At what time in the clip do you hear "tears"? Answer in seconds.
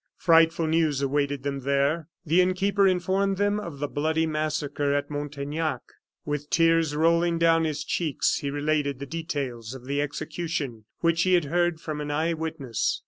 6.49-6.95